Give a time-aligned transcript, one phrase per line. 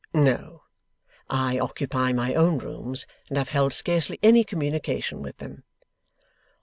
[0.15, 0.63] 'No.
[1.29, 5.63] I occupy my own rooms, and have held scarcely any communication with them.